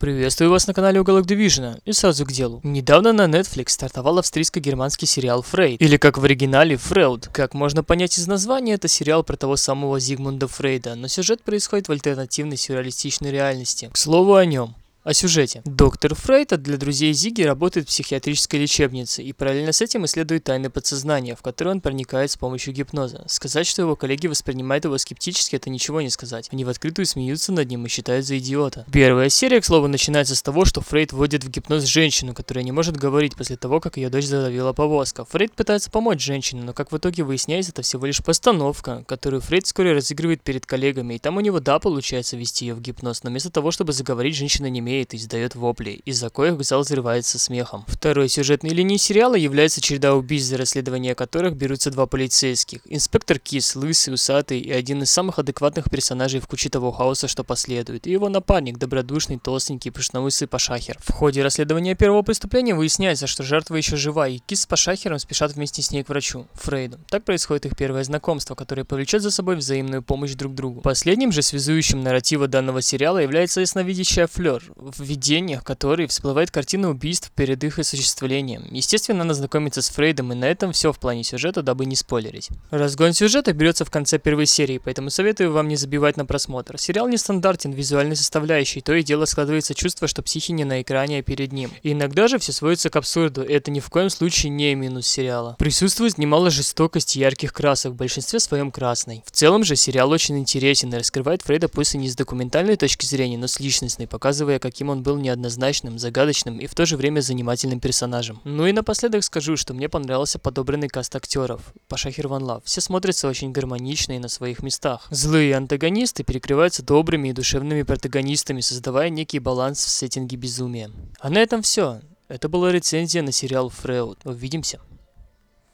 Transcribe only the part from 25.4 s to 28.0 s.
это ничего не сказать. Они в открытую смеются над ним и